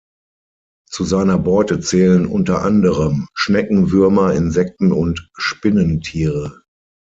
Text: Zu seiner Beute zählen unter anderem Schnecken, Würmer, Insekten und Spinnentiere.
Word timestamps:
Zu 0.89 1.03
seiner 1.03 1.37
Beute 1.37 1.79
zählen 1.79 2.25
unter 2.25 2.63
anderem 2.63 3.27
Schnecken, 3.35 3.91
Würmer, 3.91 4.33
Insekten 4.33 4.91
und 4.93 5.29
Spinnentiere. 5.37 6.63